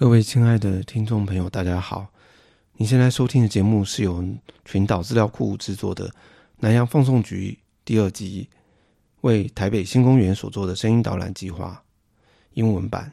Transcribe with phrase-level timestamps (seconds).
[0.00, 2.06] 各位亲爱的听众朋友，大家好！
[2.78, 4.26] 你现在收听的节目是由
[4.64, 6.08] 群岛资料库制作的
[6.60, 8.48] 《南洋放送局》第二集
[9.20, 11.84] 为台北新公园所做的声音导览计划
[12.54, 13.12] 英文版。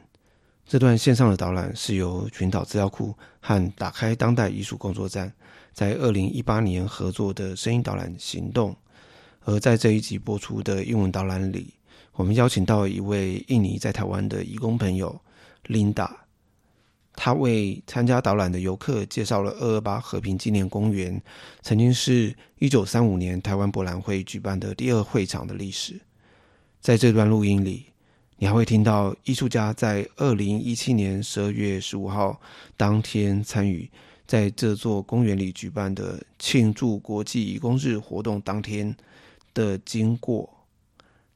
[0.66, 5.30] 这段线上的导览是由群岛资料库和打开当代艺术工作站
[5.74, 8.74] 在二零一八年合作的声音导览行动。
[9.44, 11.74] 而在这一集播出的英文导览里，
[12.12, 15.20] 我们邀请到一位印尼在台湾的义工朋友
[15.66, 16.08] Linda。
[17.20, 21.20] 他为参加导览的游客介绍了二二八和平纪念公园
[21.62, 26.00] 曾经是一九三五年台湾博览会举办的第二会场的历史。
[26.80, 27.86] 在这段录音里，
[28.36, 32.40] 你还会听到艺术家在二零一七年十二月十五号
[32.76, 33.90] 当天参与
[34.24, 38.96] 在这座公园里举办的庆祝国际义工日活动当天
[39.52, 40.48] 的经过。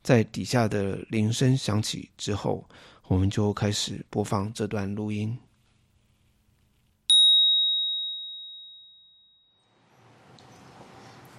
[0.05, 2.65] 在底下的铃声响起之后，
[3.09, 5.37] 我们就开始播放这段录音。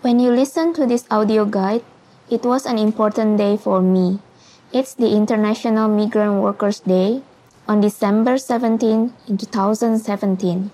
[0.03, 1.81] When you listen to this audio guide,
[2.29, 4.19] it was an important day for me.
[4.73, 7.23] It's the International Migrant Workers Day
[7.69, 10.71] on December 17 2017.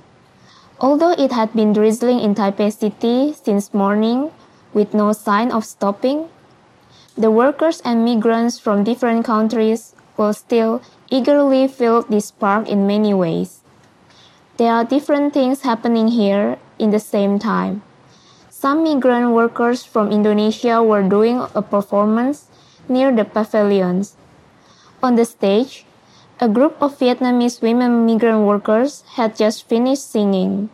[0.81, 4.31] Although it had been drizzling in Taipei City since morning
[4.73, 6.25] with no sign of stopping,
[7.13, 13.13] the workers and migrants from different countries will still eagerly fill this park in many
[13.13, 13.61] ways.
[14.57, 17.83] There are different things happening here in the same time.
[18.59, 22.51] Some migrant workers from Indonesia were doing a performance
[22.89, 24.17] near the pavilions.
[25.01, 25.85] On the stage,
[26.41, 30.69] a group of Vietnamese women migrant workers had just finished singing.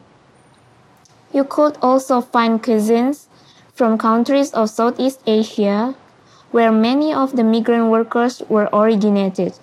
[1.32, 3.28] You could also find cuisines
[3.76, 5.94] from countries of Southeast Asia,
[6.50, 9.60] where many of the migrant workers were originated.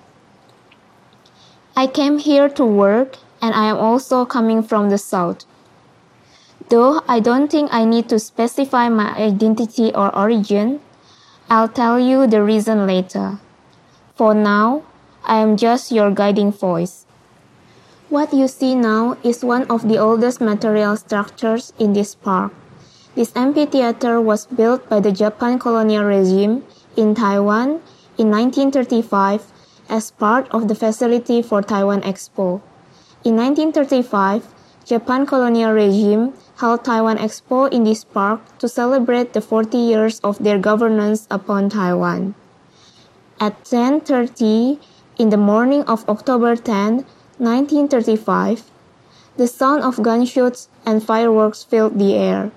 [1.74, 5.42] I came here to work, and I am also coming from the South.
[6.72, 10.80] Though I don't think I need to specify my identity or origin,
[11.50, 13.38] I'll tell you the reason later.
[14.14, 14.82] For now,
[15.22, 17.04] I am just your guiding voice.
[18.08, 22.54] What you see now is one of the oldest material structures in this park.
[23.16, 26.64] This amphitheater was built by the Japan colonial regime
[26.96, 27.84] in Taiwan
[28.16, 29.44] in 1935
[29.90, 32.62] as part of the facility for Taiwan Expo.
[33.24, 34.48] In 1935,
[34.86, 40.38] Japan colonial regime held Taiwan Expo in this park to celebrate the 40 years of
[40.38, 42.34] their governance upon Taiwan.
[43.40, 44.78] At 10:30
[45.18, 47.04] in the morning of October 10,
[47.38, 48.70] 1935,
[49.36, 52.52] the sound of gunshots and fireworks filled the air.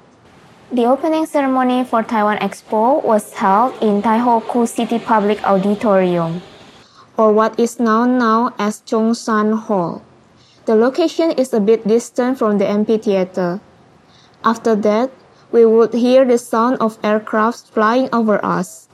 [0.72, 6.42] The opening ceremony for Taiwan Expo was held in Taihoku City Public Auditorium,
[7.18, 10.02] or what is now known now as Zhongshan Hall.
[10.66, 13.62] The location is a bit distant from the amphitheater.
[14.46, 15.10] After that,
[15.52, 18.88] we would hear the sound of aircraft flying over us,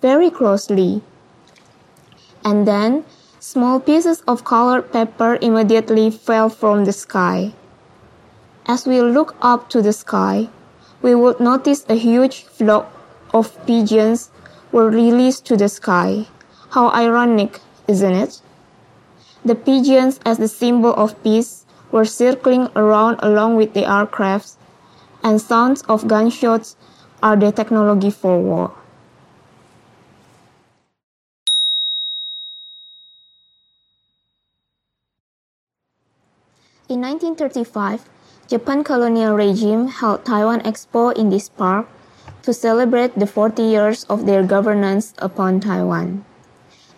[0.00, 1.02] very closely.
[2.44, 3.04] And then,
[3.38, 7.54] small pieces of colored paper immediately fell from the sky.
[8.66, 10.48] As we looked up to the sky,
[11.00, 12.90] we would notice a huge flock
[13.32, 14.30] of pigeons
[14.72, 16.26] were released to the sky.
[16.70, 18.40] How ironic, isn't it?
[19.44, 24.56] The pigeons, as the symbol of peace, were circling around along with the aircrafts,
[25.22, 26.76] and sounds of gunshots
[27.22, 28.72] are the technology for war.
[36.88, 38.04] In 1935,
[38.48, 41.86] Japan colonial regime held Taiwan Expo in this park
[42.42, 46.24] to celebrate the 40 years of their governance upon Taiwan.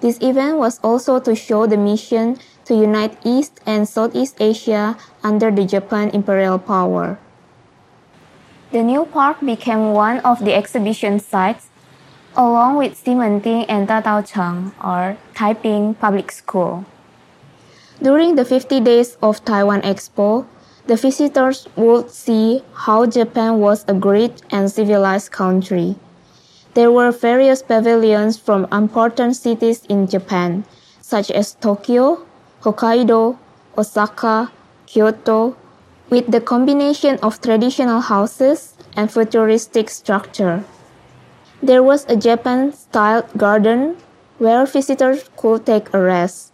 [0.01, 5.51] This event was also to show the mission to unite East and Southeast Asia under
[5.51, 7.19] the Japan imperial power.
[8.75, 11.69] The new park became one of the exhibition sites
[12.35, 16.85] along with Ximending and Dadaochang or Taiping Public School.
[18.03, 20.47] During the 50 days of Taiwan Expo,
[20.89, 25.95] the visitors would see how Japan was a great and civilized country.
[26.75, 30.65] There were various pavilions from important cities in Japan,
[31.01, 32.27] such as Tokyo,
[32.63, 33.39] Hokkaido,
[33.79, 34.51] Osaka,
[34.87, 35.55] Kyoto,
[36.11, 40.65] with the combination of traditional houses and futuristic structure.
[41.63, 43.97] There was a Japan-style garden
[44.39, 46.53] where visitors could take a rest.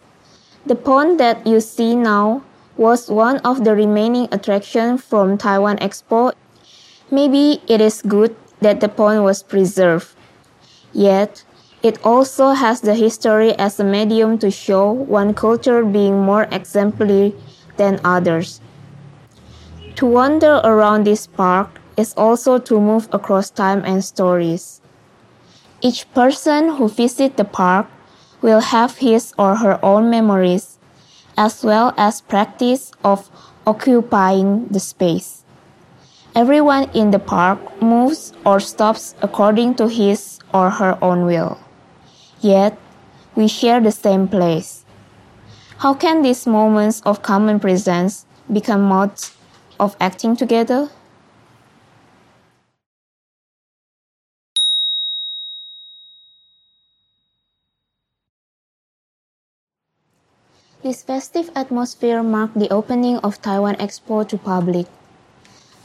[0.65, 2.43] The pond that you see now
[2.77, 6.33] was one of the remaining attractions from Taiwan Expo.
[7.11, 10.15] Maybe it is good that the pond was preserved.
[10.93, 11.43] Yet,
[11.83, 17.33] It also has the history as a medium to show one culture being more exemplary
[17.77, 18.61] than others.
[20.01, 24.81] To wander around this park is also to move across time and stories.
[25.79, 27.85] Each person who visits the park
[28.41, 30.79] will have his or her own memories,
[31.37, 33.29] as well as practice of
[33.67, 35.45] occupying the space.
[36.33, 41.59] Everyone in the park moves or stops according to his or her own will.
[42.39, 42.75] Yet,
[43.35, 44.83] we share the same place.
[45.77, 49.37] How can these moments of common presence become modes
[49.81, 50.89] of acting together?
[60.83, 64.87] This festive atmosphere marked the opening of Taiwan Expo to public.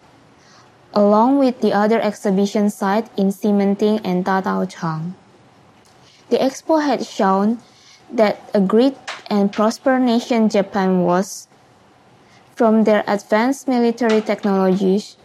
[0.96, 5.12] along with the other exhibition sites in Ximending and Dadaochang.
[6.30, 7.60] The expo had shown
[8.10, 8.96] that a great
[9.28, 11.48] and prosperous nation Japan was
[12.54, 15.18] from their advanced military technologies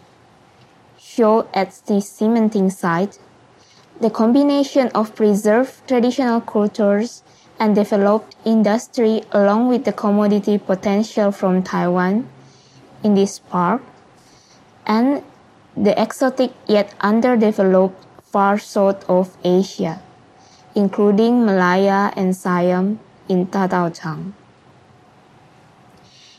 [0.99, 3.17] shown at the Ximending site,
[4.01, 7.23] the combination of preserved traditional cultures
[7.57, 12.27] and developed industry along with the commodity potential from Taiwan
[13.03, 13.81] in this park,
[14.85, 15.23] and
[15.75, 20.01] the exotic yet underdeveloped far south of Asia,
[20.75, 24.33] including Malaya and Siam in Dadaochang.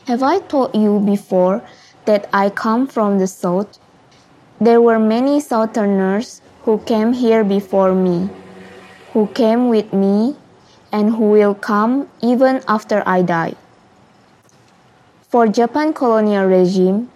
[0.07, 1.63] Have I told you before
[2.05, 3.79] that I come from the south?
[4.59, 8.29] There were many southerners who came here before me,
[9.13, 10.35] who came with me,
[10.91, 13.55] and who will come even after I die.
[15.29, 17.09] For Japan colonial regime,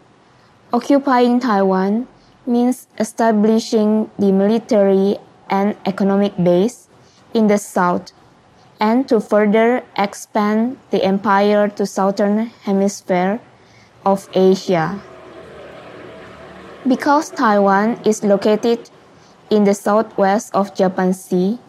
[0.73, 2.07] occupying Taiwan
[2.45, 5.17] means establishing the military
[5.49, 6.87] and economic base
[7.33, 8.11] in the south
[8.79, 13.39] and to further expand the empire to southern hemisphere
[14.05, 15.01] of Asia.
[16.87, 18.89] Because Taiwan is located
[19.49, 21.59] in the southwest of Japan Sea,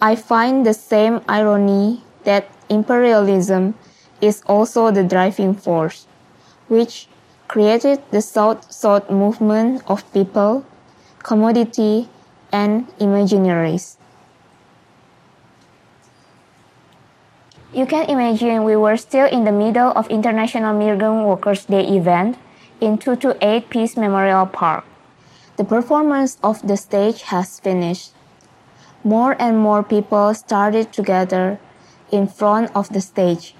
[0.00, 3.74] I find the same irony that imperialism
[4.20, 6.06] is also the driving force,
[6.68, 7.08] which
[7.48, 10.64] created the South-South movement of people,
[11.24, 12.08] commodity,
[12.52, 13.96] and imaginaries.
[17.72, 22.38] You can imagine we were still in the middle of International Migrant Workers' Day event
[22.80, 24.84] in 228 Peace Memorial Park.
[25.56, 28.12] The performance of the stage has finished.
[29.04, 31.58] More and more people started to gather
[32.10, 33.54] in front of the stage.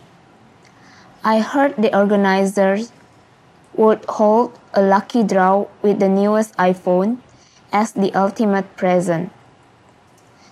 [1.24, 2.92] I heard the organizers
[3.78, 7.18] would hold a lucky draw with the newest iPhone
[7.72, 9.30] as the ultimate present.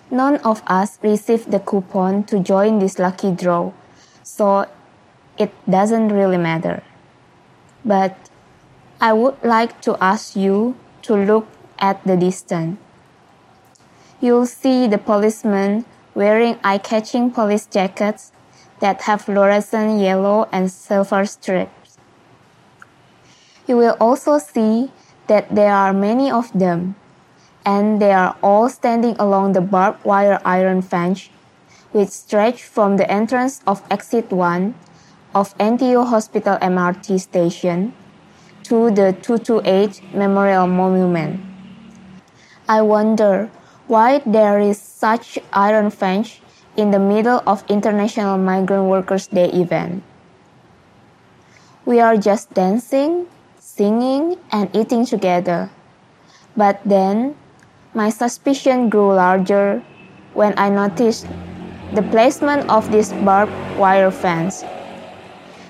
[0.09, 3.73] None of us received the coupon to join this lucky draw,
[4.23, 4.65] so
[5.37, 6.81] it doesn't really matter.
[7.83, 8.15] But
[9.01, 11.47] I would like to ask you to look
[11.77, 12.79] at the distance.
[14.21, 15.85] You'll see the policemen
[16.15, 18.31] wearing eye-catching police jackets
[18.79, 21.76] that have fluorescent yellow and silver strips.
[23.67, 24.91] You will also see
[25.27, 26.95] that there are many of them
[27.65, 31.29] and they are all standing along the barbed wire iron fence,
[31.91, 34.73] which stretch from the entrance of exit 1
[35.35, 37.93] of NTU Hospital MRT station
[38.63, 41.41] to the 228 Memorial Monument.
[42.69, 43.51] I wonder
[43.87, 46.39] why there is such iron fence
[46.77, 50.03] in the middle of International Migrant Workers Day event.
[51.85, 53.27] We are just dancing,
[53.77, 55.69] singing, and eating together.
[56.57, 57.35] But then
[57.93, 59.83] my suspicion grew larger
[60.33, 61.27] when I noticed
[61.93, 64.65] the placement of this barbed wire fence.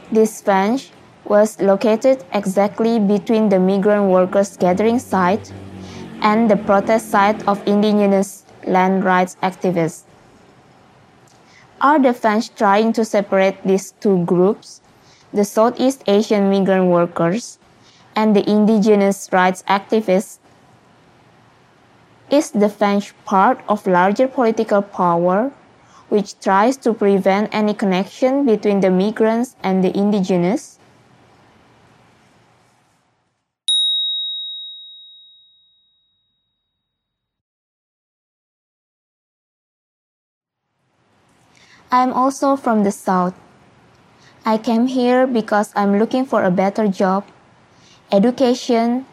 [0.09, 0.89] This fence
[1.25, 5.51] was located exactly between the migrant workers' gathering site
[6.21, 10.03] and the protest site of indigenous land rights activists.
[11.81, 14.81] Are the fence trying to separate these two groups,
[15.33, 17.59] the Southeast Asian migrant workers
[18.17, 20.39] and the indigenous rights activists
[22.31, 25.51] is the French part of larger political power
[26.09, 30.79] which tries to prevent any connection between the migrants and the indigenous?
[41.91, 43.35] I am also from the south.
[44.43, 47.25] I came here because I'm looking for a better job,
[48.11, 49.05] education,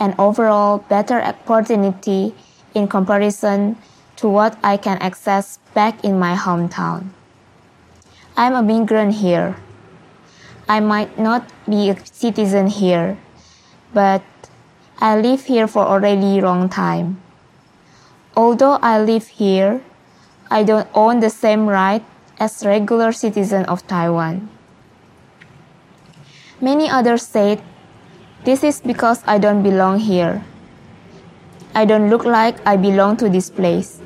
[0.00, 2.34] and overall better opportunity
[2.74, 3.76] in comparison
[4.16, 7.10] to what I can access back in my hometown.
[8.36, 9.56] I'm a migrant here.
[10.68, 13.18] I might not be a citizen here,
[13.92, 14.22] but
[14.98, 17.20] I live here for a really long time.
[18.36, 19.82] Although I live here,
[20.50, 22.04] I don't own the same right
[22.38, 24.48] as regular citizen of Taiwan.
[26.60, 27.62] Many others said,
[28.44, 30.44] this is because I don't belong here.
[31.74, 34.00] I don't look like I belong to this place.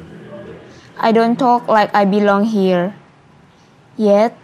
[0.99, 2.95] I don't talk like I belong here.
[3.97, 4.37] Yet,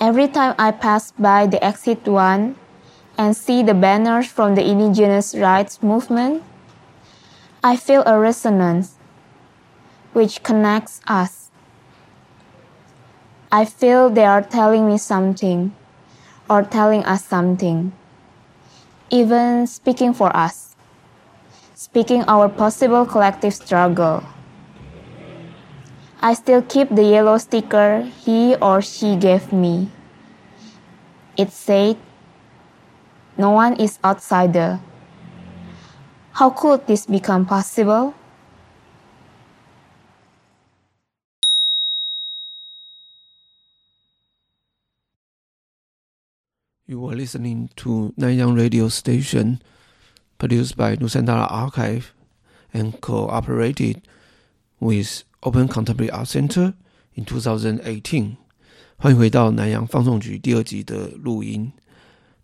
[0.00, 2.56] every time I pass by the exit one
[3.16, 6.42] and see the banners from the indigenous rights movement,
[7.62, 8.96] I feel a resonance
[10.12, 11.50] which connects us.
[13.52, 15.76] I feel they are telling me something
[16.48, 17.92] or telling us something,
[19.12, 20.74] even speaking for us,
[21.74, 24.24] speaking our possible collective struggle.
[26.22, 29.92] I still keep the yellow sticker he or she gave me.
[31.36, 31.98] It said,
[33.36, 34.80] No one is outsider.
[36.32, 38.14] How could this become possible?
[46.92, 49.62] You are listening to Nanyang Radio Station,
[50.36, 52.12] produced by Nusantara Archive
[52.70, 54.02] and cooperated
[54.78, 56.74] with Open Contemporary Art Center
[57.14, 58.36] in 2018.
[58.98, 61.72] 欢迎回到南洋放送局第二集的录音。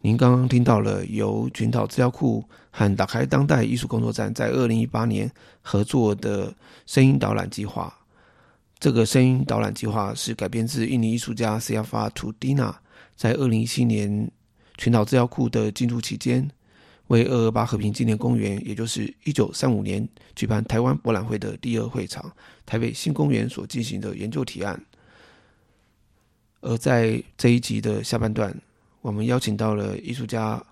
[0.01, 6.55] 您刚刚听到了由群岛资料库和打开当代艺术工作站在二零一八年合作的
[6.87, 7.93] 声音导览计划。
[8.79, 12.75] 这个声音导览计划是改编自印尼艺术家 s i a f a Tudina
[13.15, 14.31] 在二零一七年
[14.79, 16.49] 群岛资料库的进驻期间，
[17.09, 22.33] 为二二八和平纪念公园，也就是一九三五年举办台湾博览会的第二会场——
[22.65, 24.81] 台北新公园所进行的研究提案。
[26.61, 28.57] 而在这一集的下半段，
[29.01, 30.65] 我们邀请到了艺术家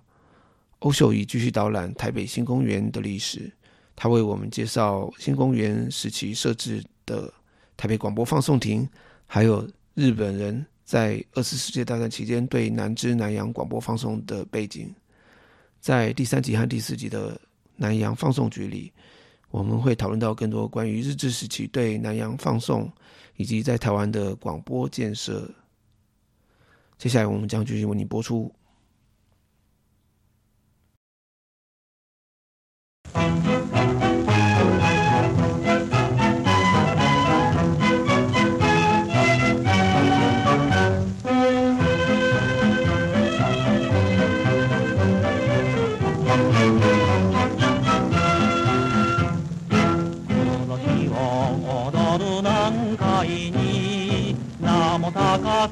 [0.79, 3.53] 欧秀仪继续导览台北新公园的历史。
[3.95, 7.33] 他为我们介绍新公园时期设置的
[7.77, 8.89] 台北广播放送亭，
[9.27, 10.67] 还有日本人。
[10.87, 14.95] 在二次世界大战期间，对南支南洋广播放送的背景，
[15.81, 17.39] 在第三集和第四集的
[17.75, 18.93] 南洋放送局里，
[19.51, 22.89] 我们会讨论到更多关于日治时期对南洋放送
[23.35, 25.53] 以及在台湾的广播建设。
[26.99, 28.55] 接下来，我们将继续为您播出。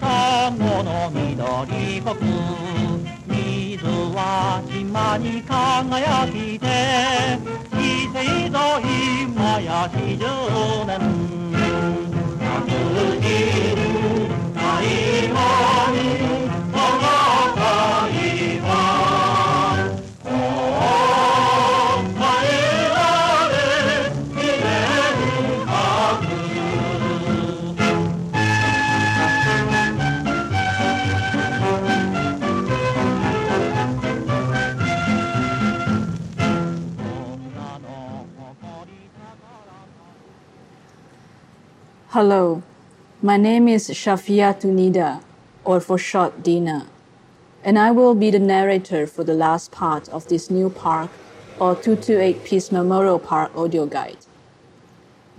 [0.00, 2.24] サンゴの緑濃く
[3.26, 6.66] 水は島に輝きて
[7.78, 10.24] 伊勢と今や四十
[10.86, 10.98] 年
[12.40, 12.42] 夏
[13.20, 13.24] に
[14.56, 15.38] 愛も
[15.92, 16.23] に
[42.14, 42.62] 湾
[43.22, 45.20] my name is Syafiatudina,
[45.64, 46.86] or for short Dina,
[47.64, 51.10] and I will be the narrator for the last part of this new park
[51.58, 54.18] or 228 Peace Memorial Park audio guide.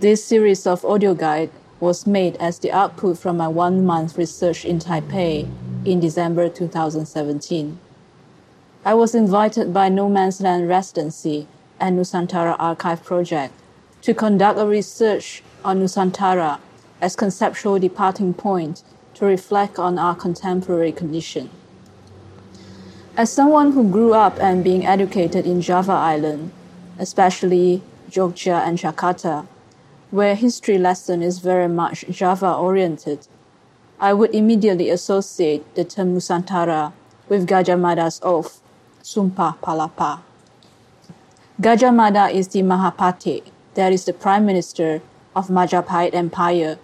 [0.00, 4.66] This series of audio guide was made as the output from my one month research
[4.66, 5.48] in Taipei
[5.86, 7.78] in December 2017.
[8.84, 11.48] I was invited by No Man's Land Residency
[11.80, 13.54] and Nusantara Archive Project
[14.02, 16.60] to conduct a research on Nusantara
[17.00, 18.82] as conceptual departing point
[19.14, 21.50] to reflect on our contemporary condition.
[23.16, 26.52] As someone who grew up and being educated in Java Island,
[26.98, 29.46] especially Jogja and Jakarta,
[30.10, 33.26] where history lesson is very much Java oriented,
[33.98, 36.92] I would immediately associate the term Nusantara
[37.28, 38.60] with Gajah Mada's oath,
[39.02, 40.20] Sumpah Palapa.
[41.60, 45.00] Gajah Mada is the Mahapatih, that is the prime minister
[45.34, 46.78] of Majapahit Empire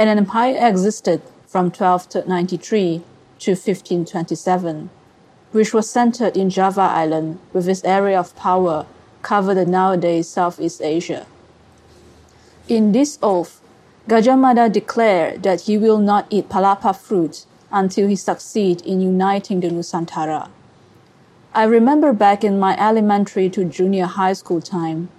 [0.00, 3.02] and an empire existed from 1293
[3.38, 4.88] to 1527,
[5.52, 8.86] which was centered in Java Island with its area of power
[9.20, 11.26] covered the nowadays Southeast Asia.
[12.66, 13.60] In this oath,
[14.08, 19.60] Gajah Mada declared that he will not eat palapa fruit until he succeed in uniting
[19.60, 20.48] the Nusantara.
[21.52, 25.10] I remember back in my elementary to junior high school time,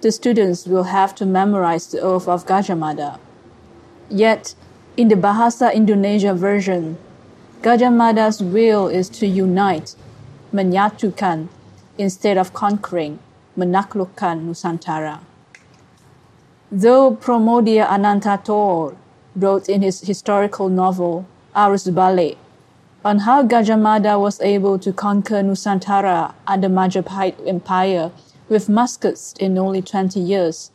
[0.00, 3.20] the students will have to memorize the oath of Gajah Mada.
[4.12, 4.54] Yet,
[4.94, 6.98] in the Bahasa Indonesia version,
[7.62, 9.96] Gajah Mada's will is to unite,
[10.52, 11.48] menyatukan,
[11.96, 13.20] instead of conquering,
[13.56, 15.20] menaklukkan Nusantara.
[16.70, 18.92] Though Pramoedya Ananta Toer
[19.34, 21.24] wrote in his historical novel
[21.56, 22.36] Arus Balik
[23.02, 28.12] on how Gajah Mada was able to conquer Nusantara the Majapahit Empire
[28.50, 30.70] with muskets in only 20 years.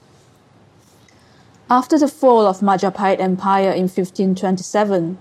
[1.69, 5.17] After the fall of Majapahit Empire in 1527,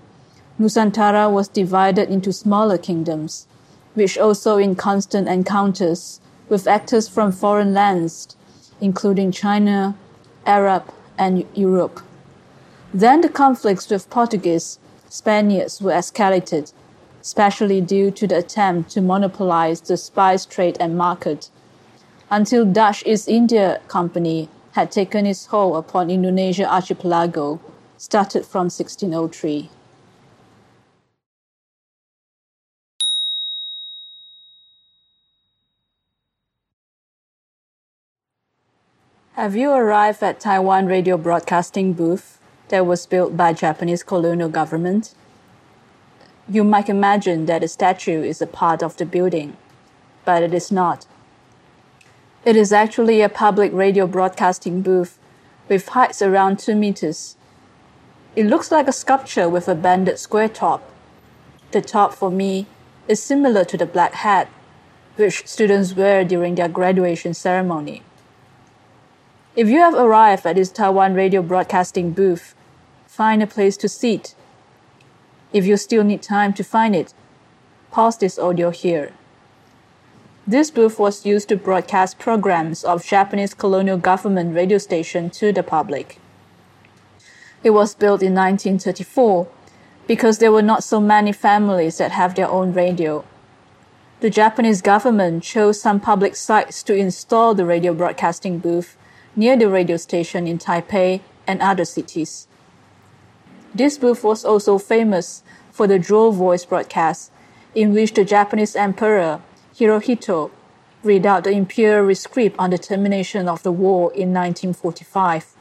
[0.61, 3.49] Nusantara was divided into smaller kingdoms,
[3.95, 8.37] which also in constant encounters with actors from foreign lands,
[8.81, 9.97] including China,
[10.47, 10.85] Arab,
[11.19, 12.01] and Europe.
[12.95, 16.73] Then the conflicts with Portuguese, Spaniards were escalated,
[17.23, 21.51] especially due to the attempt to monopolize the spice trade and market,
[22.31, 27.59] until Dutch East India Company had taken its hold upon Indonesia archipelago,
[27.97, 29.71] started from 1603.
[39.33, 45.15] Have you arrived at Taiwan radio broadcasting booth that was built by Japanese colonial government?
[46.51, 49.57] You might imagine that the statue is a part of the building,
[50.27, 51.07] but it is not.
[52.47, 55.19] It is actually a public radio broadcasting booth
[55.69, 57.37] with heights around 2 meters.
[58.37, 60.89] It looks like a sculpture with a banded square top.
[61.73, 62.69] The top for me
[63.09, 64.49] is similar to the black hat
[65.17, 68.05] which students wear during their graduation ceremony.
[69.57, 72.55] If you have arrived at this Taiwan radio broadcasting booth,
[73.09, 74.37] find a place to sit.
[75.53, 77.13] If you still need time to find it,
[77.91, 79.15] pause this audio here.
[80.49, 85.65] This booth was used to broadcast programs of Japanese colonial government radio station to the
[85.65, 86.21] public.
[87.65, 89.49] It was built in 1934
[90.07, 93.25] because there were not so many families that have their own radio.
[94.21, 98.97] The Japanese government chose some public sites to install the radio broadcasting booth
[99.35, 102.47] near the radio station in Taipei and other cities.
[103.75, 107.33] This booth was also famous for the Jewel Voice Broadcast,
[107.75, 109.43] in which the Japanese Emperor
[109.79, 110.51] Hirohito
[111.03, 115.53] read out the imperial rescript on the termination of the war in 1945.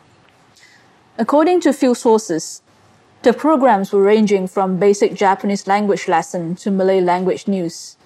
[1.17, 2.61] According to few sources,
[3.23, 7.97] the programs were ranging from basic Japanese language lesson to Malay language news.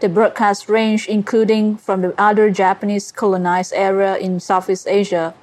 [0.00, 5.34] The broadcast range including from the other Japanese colonized area in Southeast Asia,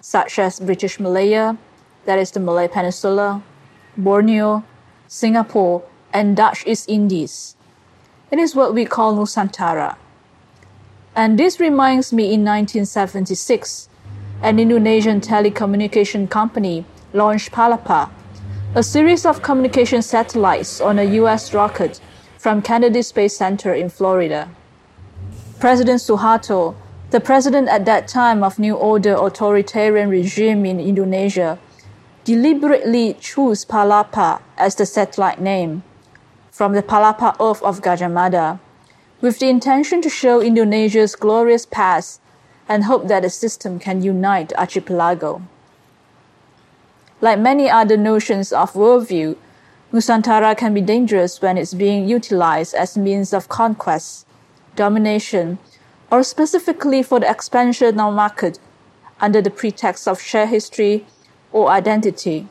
[0.00, 1.58] such as British Malaya,
[2.06, 3.42] that is the Malay Peninsula,
[3.94, 4.64] Borneo,
[5.06, 5.82] Singapore,
[6.14, 7.56] and Dutch East Indies.
[8.30, 9.96] It is what we call Nusantara.
[11.16, 13.88] And this reminds me in 1976,
[14.40, 18.08] an Indonesian telecommunication company launched Palapa,
[18.76, 22.00] a series of communication satellites on a US rocket
[22.38, 24.48] from Kennedy Space Center in Florida.
[25.58, 26.76] President Suharto,
[27.10, 31.58] the president at that time of New Order authoritarian regime in Indonesia,
[32.22, 35.82] deliberately chose Palapa as the satellite name
[36.50, 38.60] from the Palapa Oath of Gajah Mada,
[39.20, 42.20] with the intention to show Indonesia's glorious past
[42.68, 45.42] and hope that the system can unite the archipelago.
[47.20, 49.36] Like many other notions of worldview,
[49.92, 54.26] Nusantara can be dangerous when it's being utilized as means of conquest,
[54.76, 55.58] domination,
[56.10, 58.58] or specifically for the expansion of market
[59.20, 61.04] under the pretext of shared history
[61.52, 62.48] or identity.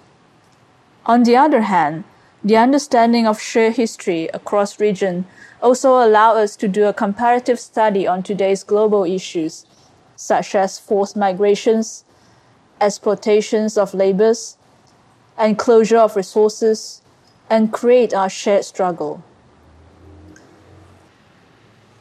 [1.06, 2.04] On the other hand,
[2.44, 5.26] the understanding of shared history across region
[5.62, 9.66] also allow us to do a comparative study on today's global issues,
[10.16, 12.06] such as forced migrations,
[12.80, 14.58] exploitations of labors,
[15.38, 17.02] and closure of resources,
[17.50, 19.24] and create our shared struggle.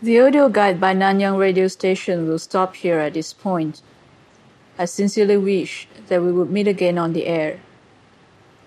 [0.00, 3.82] The audio guide by Nanyang radio station will stop here at this point.
[4.78, 7.58] I sincerely wish that we would meet again on the air.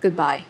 [0.01, 0.43] Goodbye.